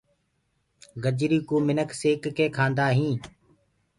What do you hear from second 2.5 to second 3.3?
کآندآ هينٚ۔